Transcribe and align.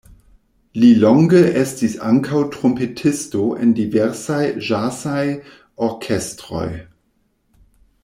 Li 0.83 0.87
longe 1.01 1.41
estis 1.63 1.97
ankaŭ 2.07 2.41
trumpetisto 2.57 3.43
en 3.67 3.77
diversaj 3.83 4.41
ĵazaj 4.71 5.23
orkestroj. 5.91 6.69